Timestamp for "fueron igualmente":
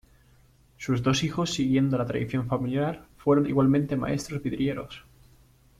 3.17-3.95